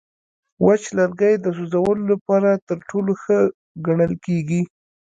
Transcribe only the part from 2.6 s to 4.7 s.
تر ټولو ښه ګڼل کېږي.